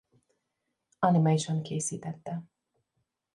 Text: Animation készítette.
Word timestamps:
Animation 0.99 1.61
készítette. 1.61 2.43